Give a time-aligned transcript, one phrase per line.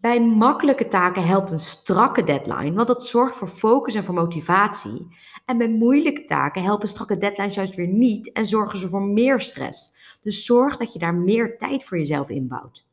[0.00, 5.06] Bij makkelijke taken helpt een strakke deadline, want dat zorgt voor focus en voor motivatie.
[5.44, 9.40] En bij moeilijke taken helpen strakke deadlines juist weer niet en zorgen ze voor meer
[9.40, 9.94] stress.
[10.20, 12.86] Dus zorg dat je daar meer tijd voor jezelf inbouwt.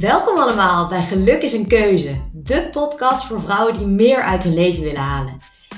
[0.00, 4.54] Welkom allemaal bij Geluk is een Keuze, de podcast voor vrouwen die meer uit hun
[4.54, 5.36] leven willen halen.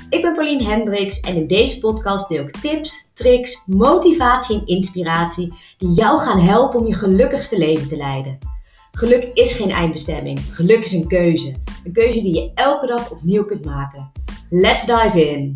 [0.09, 5.53] Ik ben Pauline Hendricks en in deze podcast deel ik tips, tricks, motivatie en inspiratie
[5.79, 8.39] die jou gaan helpen om je gelukkigste leven te leiden.
[8.91, 11.55] Geluk is geen eindbestemming, geluk is een keuze.
[11.85, 14.13] Een keuze die je elke dag opnieuw kunt maken.
[14.51, 15.55] Let's dive in!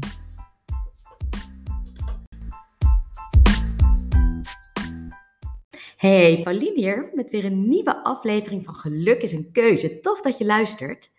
[5.97, 10.01] Hey, Pauline hier met weer een nieuwe aflevering van Geluk is een keuze.
[10.01, 11.11] Tof dat je luistert.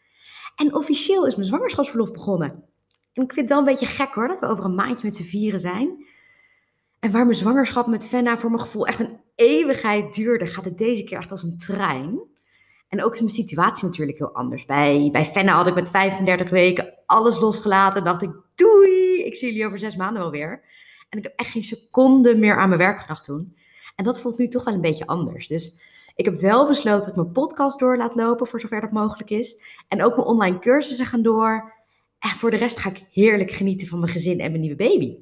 [0.56, 2.70] En officieel is mijn zwangerschapsverlof begonnen.
[3.14, 5.16] En ik vind het wel een beetje gek hoor, dat we over een maandje met
[5.16, 6.06] z'n vieren zijn.
[7.00, 10.78] En waar mijn zwangerschap met Fenna voor mijn gevoel echt een eeuwigheid duurde, gaat het
[10.78, 12.20] deze keer echt als een trein.
[12.88, 14.66] En ook is mijn situatie natuurlijk heel anders.
[14.66, 17.98] Bij, bij Fenna had ik met 35 weken alles losgelaten.
[17.98, 20.64] En dacht ik, doei, ik zie jullie over zes maanden wel weer.
[21.10, 23.56] En ik heb echt geen seconde meer aan mijn werk gedacht toen.
[23.96, 25.48] En dat voelt nu toch wel een beetje anders.
[25.48, 25.80] Dus
[26.16, 29.30] ik heb wel besloten dat ik mijn podcast door laat lopen, voor zover dat mogelijk
[29.30, 29.62] is.
[29.88, 31.74] En ook mijn online cursussen gaan door.
[32.22, 35.18] En voor de rest ga ik heerlijk genieten van mijn gezin en mijn nieuwe baby.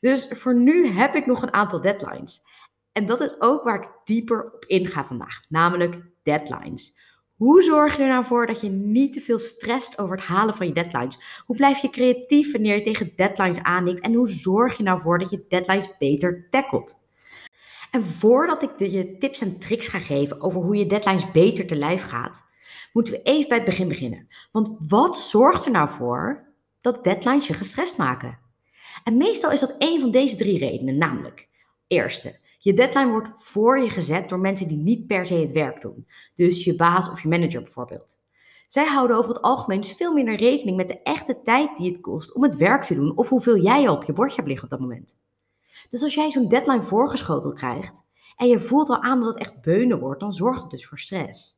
[0.00, 2.42] Dus voor nu heb ik nog een aantal deadlines.
[2.92, 6.96] En dat is ook waar ik dieper op inga vandaag, namelijk deadlines.
[7.36, 10.54] Hoe zorg je er nou voor dat je niet te veel stresst over het halen
[10.54, 11.42] van je deadlines?
[11.46, 14.00] Hoe blijf je creatief wanneer je tegen deadlines aandenkt?
[14.00, 16.96] En hoe zorg je nou voor dat je deadlines beter tackelt?
[17.90, 21.76] En voordat ik je tips en tricks ga geven over hoe je deadlines beter te
[21.76, 22.47] lijf gaat,
[22.98, 24.28] moeten we even bij het begin beginnen.
[24.52, 26.46] Want wat zorgt er nou voor
[26.80, 28.38] dat deadlines je gestrest maken?
[29.04, 31.48] En meestal is dat één van deze drie redenen, namelijk
[31.86, 35.80] eerste, je deadline wordt voor je gezet door mensen die niet per se het werk
[35.80, 36.06] doen.
[36.34, 38.20] Dus je baas of je manager bijvoorbeeld.
[38.66, 42.00] Zij houden over het algemeen dus veel minder rekening met de echte tijd die het
[42.00, 44.70] kost om het werk te doen of hoeveel jij op je bordje hebt liggen op
[44.70, 45.18] dat moment.
[45.88, 48.02] Dus als jij zo'n deadline voorgeschoteld krijgt
[48.36, 50.98] en je voelt al aan dat het echt beunen wordt, dan zorgt het dus voor
[50.98, 51.57] stress.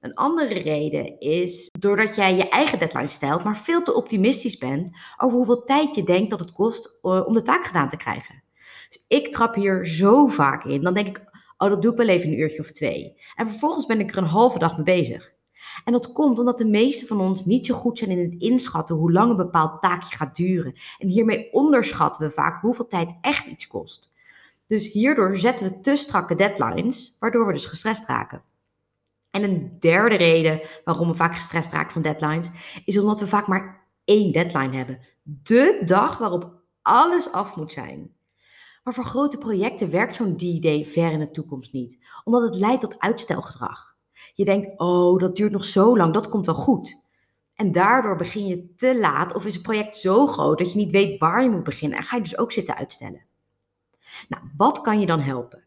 [0.00, 4.90] Een andere reden is doordat jij je eigen deadline stelt, maar veel te optimistisch bent
[5.18, 8.42] over hoeveel tijd je denkt dat het kost eh, om de taak gedaan te krijgen.
[8.88, 10.82] Dus ik trap hier zo vaak in.
[10.82, 13.20] Dan denk ik, oh, dat doe ik wel even een uurtje of twee.
[13.34, 15.32] En vervolgens ben ik er een halve dag mee bezig.
[15.84, 18.96] En dat komt omdat de meeste van ons niet zo goed zijn in het inschatten
[18.96, 20.74] hoe lang een bepaald taakje gaat duren.
[20.98, 24.10] En hiermee onderschatten we vaak hoeveel tijd echt iets kost.
[24.66, 28.42] Dus hierdoor zetten we te strakke deadlines, waardoor we dus gestrest raken.
[29.32, 32.50] En een derde reden waarom we vaak gestrest raken van deadlines,
[32.84, 35.00] is omdat we vaak maar één deadline hebben.
[35.22, 38.14] De dag waarop alles af moet zijn.
[38.82, 42.80] Maar voor grote projecten werkt zo'n D-day ver in de toekomst niet, omdat het leidt
[42.80, 43.96] tot uitstelgedrag.
[44.34, 47.00] Je denkt, oh, dat duurt nog zo lang, dat komt wel goed.
[47.54, 50.90] En daardoor begin je te laat of is het project zo groot dat je niet
[50.90, 53.24] weet waar je moet beginnen en ga je dus ook zitten uitstellen.
[54.28, 55.64] Nou, wat kan je dan helpen?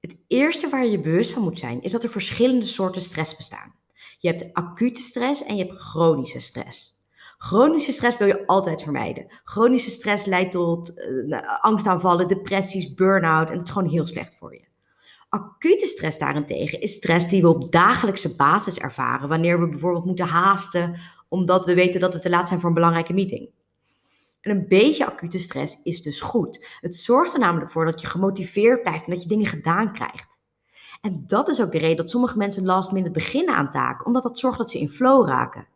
[0.00, 3.74] Het eerste waar je bewust van moet zijn, is dat er verschillende soorten stress bestaan.
[4.18, 6.98] Je hebt acute stress en je hebt chronische stress.
[7.38, 9.26] Chronische stress wil je altijd vermijden.
[9.44, 14.54] Chronische stress leidt tot uh, angstaanvallen, depressies, burn-out en het is gewoon heel slecht voor
[14.54, 14.68] je.
[15.28, 20.26] Acute stress daarentegen is stress die we op dagelijkse basis ervaren wanneer we bijvoorbeeld moeten
[20.26, 20.96] haasten
[21.28, 23.48] omdat we weten dat we te laat zijn voor een belangrijke meeting.
[24.40, 26.66] En een beetje acute stress is dus goed.
[26.80, 30.38] Het zorgt er namelijk voor dat je gemotiveerd blijft en dat je dingen gedaan krijgt.
[31.00, 34.22] En dat is ook de reden dat sommige mensen last minute beginnen aan taken, omdat
[34.22, 35.66] dat zorgt dat ze in flow raken.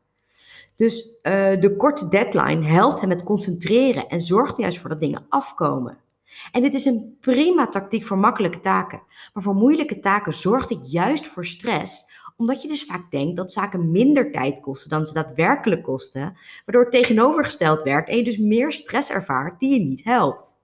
[0.76, 5.00] Dus uh, de korte deadline helpt hem met concentreren en zorgt er juist voor dat
[5.00, 5.98] dingen afkomen.
[6.52, 9.02] En dit is een prima tactiek voor makkelijke taken.
[9.32, 13.52] Maar voor moeilijke taken zorgt dit juist voor stress, omdat je dus vaak denkt dat
[13.52, 18.38] zaken minder tijd kosten dan ze daadwerkelijk kosten, waardoor het tegenovergesteld werkt en je dus
[18.38, 20.56] meer stress ervaart die je niet helpt.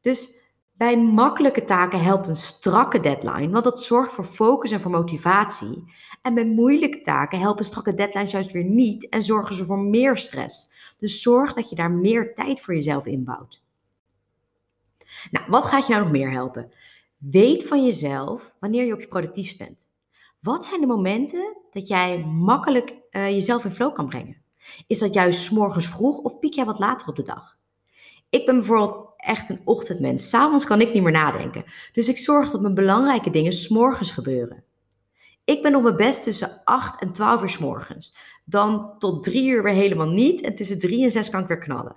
[0.00, 0.38] Dus
[0.72, 5.92] bij makkelijke taken helpt een strakke deadline, want dat zorgt voor focus en voor motivatie.
[6.22, 10.16] En bij moeilijke taken helpen strakke deadlines juist weer niet en zorgen ze voor meer
[10.16, 10.70] stress.
[10.98, 13.62] Dus zorg dat je daar meer tijd voor jezelf inbouwt.
[15.30, 16.72] Nou, wat gaat je nou nog meer helpen?
[17.16, 19.89] Weet van jezelf wanneer je op je productief bent.
[20.40, 24.42] Wat zijn de momenten dat jij makkelijk uh, jezelf in flow kan brengen?
[24.86, 27.56] Is dat juist s morgens vroeg of piek jij wat later op de dag?
[28.30, 30.28] Ik ben bijvoorbeeld echt een ochtendmens.
[30.28, 31.64] S'avonds kan ik niet meer nadenken.
[31.92, 34.64] Dus ik zorg dat mijn belangrijke dingen s'morgens gebeuren.
[35.44, 38.16] Ik ben op mijn best tussen 8 en 12 uur s morgens.
[38.44, 40.40] Dan tot 3 uur weer helemaal niet.
[40.40, 41.96] En tussen 3 en 6 kan ik weer knallen.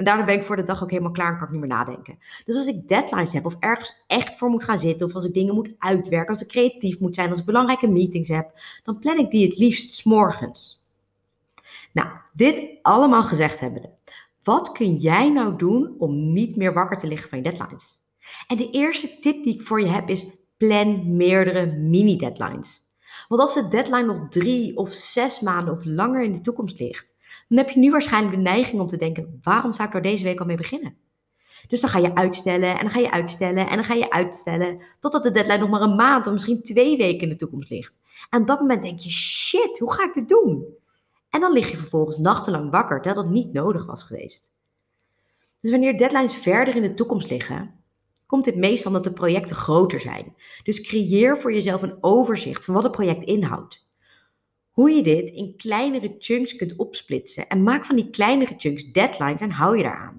[0.00, 1.70] En daardoor ben ik voor de dag ook helemaal klaar en kan ik niet meer
[1.70, 2.18] nadenken.
[2.44, 5.34] Dus als ik deadlines heb of ergens echt voor moet gaan zitten, of als ik
[5.34, 8.50] dingen moet uitwerken, als ik creatief moet zijn, als ik belangrijke meetings heb,
[8.84, 10.82] dan plan ik die het liefst s morgens.
[11.92, 13.90] Nou, dit allemaal gezegd hebbende.
[14.42, 17.98] Wat kun jij nou doen om niet meer wakker te liggen van je deadlines?
[18.46, 22.82] En de eerste tip die ik voor je heb is plan meerdere mini-deadlines.
[23.28, 27.14] Want als de deadline nog drie of zes maanden of langer in de toekomst ligt,
[27.48, 30.24] dan heb je nu waarschijnlijk de neiging om te denken: waarom zou ik er deze
[30.24, 30.96] week al mee beginnen?
[31.66, 34.80] Dus dan ga je uitstellen en dan ga je uitstellen en dan ga je uitstellen
[35.00, 37.94] totdat de deadline nog maar een maand of misschien twee weken in de toekomst ligt.
[38.30, 40.64] En op dat moment denk je: shit, hoe ga ik dit doen?
[41.30, 44.52] En dan lig je vervolgens nachtenlang wakker terwijl dat niet nodig was geweest.
[45.60, 47.74] Dus wanneer deadlines verder in de toekomst liggen,
[48.26, 50.34] komt dit meestal omdat de projecten groter zijn.
[50.62, 53.88] Dus creëer voor jezelf een overzicht van wat het project inhoudt.
[54.80, 59.40] Hoe je dit in kleinere chunks kunt opsplitsen en maak van die kleinere chunks deadlines
[59.40, 60.18] en hou je daaraan.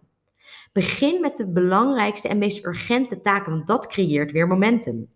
[0.72, 5.10] Begin met de belangrijkste en meest urgente taken, want dat creëert weer momentum.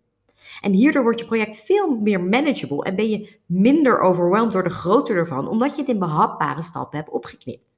[0.62, 4.70] En hierdoor wordt je project veel meer manageable en ben je minder overweldigd door de
[4.70, 7.70] grootte ervan, omdat je het in behapbare stappen hebt opgeknipt.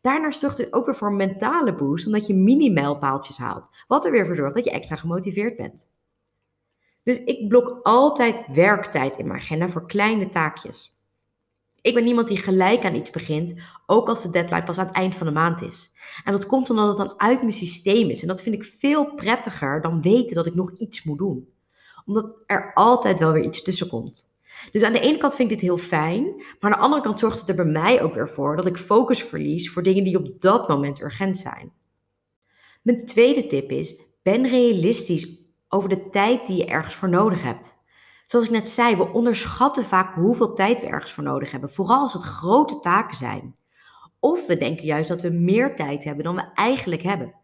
[0.00, 3.70] Daarna zorgt het ook weer voor een mentale boost, omdat je mini-mijlpaaltjes haalt.
[3.88, 5.90] Wat er weer voor zorgt dat je extra gemotiveerd bent.
[7.02, 10.92] Dus ik blok altijd werktijd in mijn agenda voor kleine taakjes.
[11.80, 13.54] Ik ben iemand die gelijk aan iets begint,
[13.86, 15.90] ook als de deadline pas aan het eind van de maand is.
[16.24, 18.22] En dat komt omdat het dan uit mijn systeem is.
[18.22, 21.48] En dat vind ik veel prettiger dan weten dat ik nog iets moet doen.
[22.04, 24.30] Omdat er altijd wel weer iets tussen komt.
[24.72, 27.18] Dus aan de ene kant vind ik dit heel fijn, maar aan de andere kant
[27.18, 30.18] zorgt het er bij mij ook weer voor dat ik focus verlies voor dingen die
[30.18, 31.72] op dat moment urgent zijn.
[32.82, 35.41] Mijn tweede tip is: ben realistisch
[35.74, 37.76] over de tijd die je ergens voor nodig hebt.
[38.26, 42.00] Zoals ik net zei, we onderschatten vaak hoeveel tijd we ergens voor nodig hebben, vooral
[42.00, 43.56] als het grote taken zijn.
[44.18, 47.34] Of we denken juist dat we meer tijd hebben dan we eigenlijk hebben.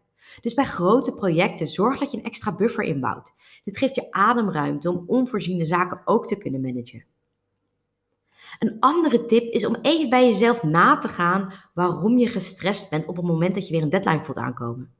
[0.41, 3.33] Dus bij grote projecten zorg dat je een extra buffer inbouwt.
[3.63, 7.05] Dit geeft je ademruimte om onvoorziene zaken ook te kunnen managen.
[8.59, 13.05] Een andere tip is om even bij jezelf na te gaan waarom je gestrest bent
[13.05, 14.93] op het moment dat je weer een deadline voelt aankomen.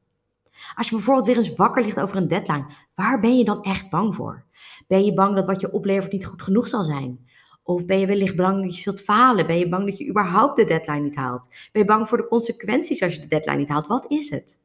[0.76, 2.66] Als je bijvoorbeeld weer eens wakker ligt over een deadline,
[2.96, 4.44] waar ben je dan echt bang voor?
[4.88, 7.28] Ben je bang dat wat je oplevert niet goed genoeg zal zijn?
[7.64, 9.48] Of ben je wellicht bang dat je zult falen?
[9.48, 11.48] Ben je bang dat je überhaupt de deadline niet haalt?
[11.72, 13.88] Ben je bang voor de consequenties als je de deadline niet haalt?
[13.88, 14.60] Wat is het?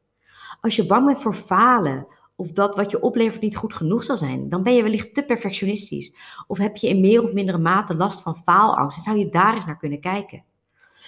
[0.61, 4.17] Als je bang bent voor falen of dat wat je oplevert niet goed genoeg zal
[4.17, 6.15] zijn, dan ben je wellicht te perfectionistisch.
[6.47, 9.53] Of heb je in meer of mindere mate last van faalangst en zou je daar
[9.53, 10.43] eens naar kunnen kijken.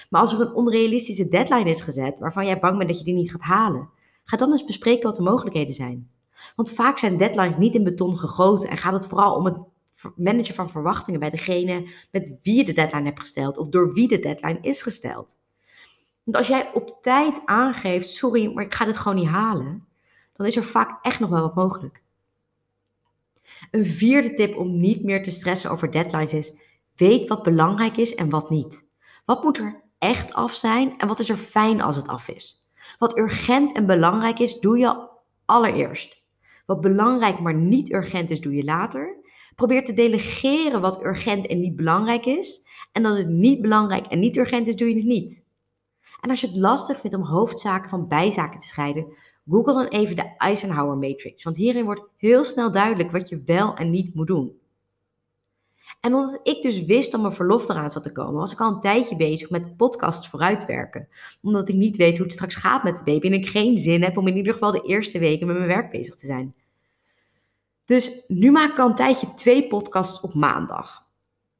[0.09, 3.13] Maar als er een onrealistische deadline is gezet waarvan jij bang bent dat je die
[3.13, 3.89] niet gaat halen,
[4.29, 6.09] ga dan eens bespreken wat de mogelijkheden zijn.
[6.55, 9.57] Want vaak zijn deadlines niet in beton gegoten en gaat het vooral om het
[10.15, 14.07] managen van verwachtingen bij degene met wie je de deadline hebt gesteld of door wie
[14.07, 15.37] de deadline is gesteld.
[16.23, 19.87] Want als jij op tijd aangeeft, sorry, maar ik ga dit gewoon niet halen,
[20.33, 22.01] dan is er vaak echt nog wel wat mogelijk.
[23.71, 26.57] Een vierde tip om niet meer te stressen over deadlines is:
[26.95, 28.85] weet wat belangrijk is en wat niet.
[29.25, 32.66] Wat moet er echt af zijn en wat is er fijn als het af is?
[32.99, 35.07] Wat urgent en belangrijk is, doe je
[35.45, 36.25] allereerst.
[36.65, 39.15] Wat belangrijk maar niet urgent is, doe je later.
[39.55, 42.67] Probeer te delegeren wat urgent en niet belangrijk is.
[42.91, 45.41] En als het niet belangrijk en niet urgent is, doe je het niet.
[46.21, 49.05] En als je het lastig vindt om hoofdzaken van bijzaken te scheiden,
[49.49, 53.75] Google dan even de Eisenhower Matrix, want hierin wordt heel snel duidelijk wat je wel
[53.75, 54.59] en niet moet doen.
[55.99, 58.73] En omdat ik dus wist dat mijn verlof eraan zat te komen, was ik al
[58.73, 61.07] een tijdje bezig met podcasts vooruitwerken.
[61.41, 64.03] Omdat ik niet weet hoe het straks gaat met de baby en ik geen zin
[64.03, 66.55] heb om in ieder geval de eerste weken met mijn werk bezig te zijn.
[67.85, 71.05] Dus nu maak ik al een tijdje twee podcasts op maandag.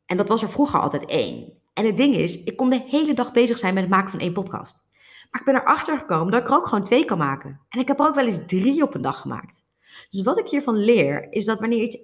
[0.06, 1.54] En dat was er vroeger altijd één.
[1.74, 4.20] En het ding is, ik kon de hele dag bezig zijn met het maken van
[4.20, 4.86] één podcast.
[5.32, 7.60] Maar ik ben erachter gekomen dat ik er ook gewoon twee kan maken.
[7.70, 9.64] En ik heb er ook wel eens drie op een dag gemaakt.
[10.10, 11.98] Dus wat ik hiervan leer, is dat wanneer iets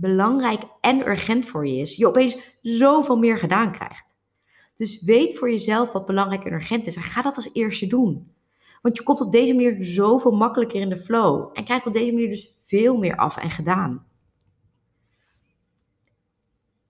[0.00, 4.04] belangrijk en urgent voor je is, je opeens zoveel meer gedaan krijgt.
[4.76, 8.32] Dus weet voor jezelf wat belangrijk en urgent is en ga dat als eerste doen.
[8.82, 12.12] Want je komt op deze manier zoveel makkelijker in de flow en krijgt op deze
[12.12, 14.06] manier dus veel meer af en gedaan.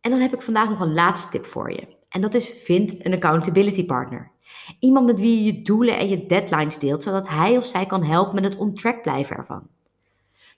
[0.00, 1.86] En dan heb ik vandaag nog een laatste tip voor je.
[2.08, 4.30] En dat is vind een accountability partner.
[4.78, 8.04] Iemand met wie je je doelen en je deadlines deelt, zodat hij of zij kan
[8.04, 9.68] helpen met het on-track blijven ervan.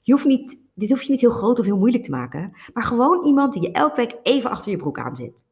[0.03, 2.83] Je hoeft niet, dit hoef je niet heel groot of heel moeilijk te maken, maar
[2.83, 5.45] gewoon iemand die je elke week even achter je broek aan zit.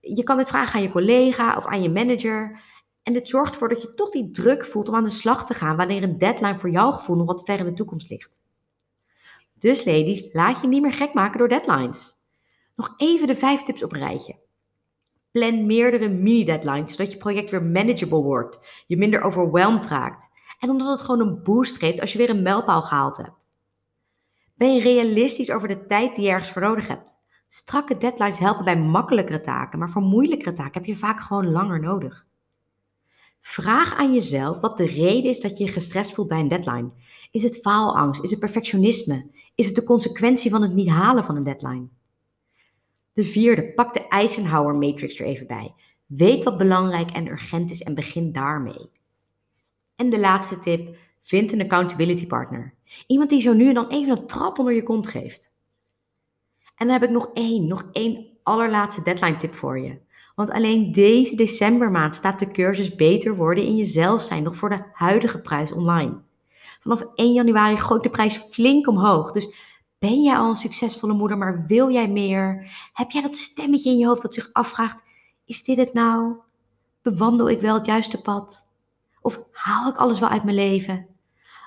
[0.00, 2.60] Je kan dit vragen aan je collega of aan je manager.
[3.02, 5.54] En dit zorgt ervoor dat je toch die druk voelt om aan de slag te
[5.54, 8.38] gaan wanneer een deadline voor jouw gevoel nog wat ver in de toekomst ligt.
[9.58, 12.14] Dus ladies, laat je niet meer gek maken door deadlines.
[12.76, 14.36] Nog even de vijf tips op een rijtje.
[15.30, 20.28] Plan meerdere mini-deadlines, zodat je project weer manageable wordt, je minder overwhelmed raakt.
[20.58, 23.43] En omdat het gewoon een boost geeft als je weer een mijlpaal gehaald hebt.
[24.54, 27.16] Ben je realistisch over de tijd die je ergens voor nodig hebt?
[27.48, 31.80] Strakke deadlines helpen bij makkelijkere taken, maar voor moeilijkere taken heb je vaak gewoon langer
[31.80, 32.26] nodig.
[33.40, 36.90] Vraag aan jezelf wat de reden is dat je je gestrest voelt bij een deadline.
[37.30, 38.22] Is het faalangst?
[38.22, 39.30] Is het perfectionisme?
[39.54, 41.88] Is het de consequentie van het niet halen van een deadline?
[43.12, 45.74] De vierde, pak de Eisenhower Matrix er even bij.
[46.06, 48.90] Weet wat belangrijk en urgent is en begin daarmee.
[49.96, 52.74] En de laatste tip, vind een accountability partner.
[53.06, 55.52] Iemand die zo nu en dan even een trap onder je kont geeft.
[56.76, 59.98] En dan heb ik nog één, nog één allerlaatste deadline tip voor je.
[60.34, 64.84] Want alleen deze decembermaand staat de cursus Beter worden in jezelf zijn nog voor de
[64.92, 66.20] huidige prijs online.
[66.80, 69.32] Vanaf 1 januari gooit de prijs flink omhoog.
[69.32, 69.54] Dus
[69.98, 72.70] ben jij al een succesvolle moeder, maar wil jij meer?
[72.92, 75.02] Heb jij dat stemmetje in je hoofd dat zich afvraagt:
[75.44, 76.34] is dit het nou?
[77.02, 78.68] Bewandel ik wel het juiste pad?
[79.20, 81.06] Of haal ik alles wel uit mijn leven?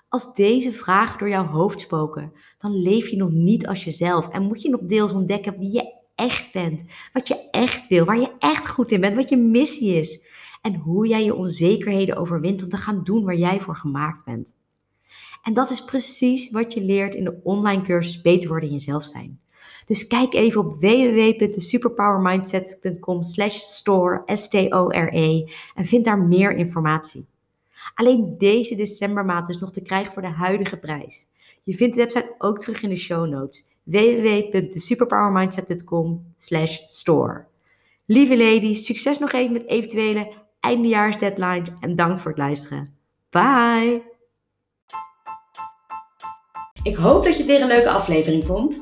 [0.09, 4.43] Als deze vragen door jouw hoofd spoken, dan leef je nog niet als jezelf en
[4.43, 6.83] moet je nog deels ontdekken wie je echt bent,
[7.13, 10.25] wat je echt wil, waar je echt goed in bent, wat je missie is
[10.61, 14.55] en hoe jij je onzekerheden overwint om te gaan doen waar jij voor gemaakt bent.
[15.43, 19.03] En dat is precies wat je leert in de online cursus Beter worden in jezelf
[19.03, 19.39] zijn.
[19.85, 25.43] Dus kijk even op www.superpowermindset.com slash store, S-T-O-R-E,
[25.75, 27.25] en vind daar meer informatie.
[27.93, 31.27] Alleen deze decembermaand is nog te krijgen voor de huidige prijs.
[31.63, 37.45] Je vindt de website ook terug in de show notes www.superpowermindset.com slash store.
[38.05, 42.95] Lieve ladies, succes nog even met eventuele eindejaarsdeadlines en dank voor het luisteren.
[43.29, 44.15] Bye!
[46.83, 48.81] Ik hoop dat je het weer een leuke aflevering vond.